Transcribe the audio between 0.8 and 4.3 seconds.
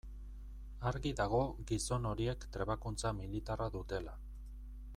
Argi dago gizon horiek trebakuntza militarra dutela.